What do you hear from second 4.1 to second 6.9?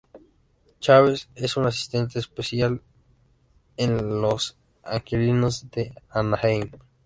Los Angelinos de Anaheim.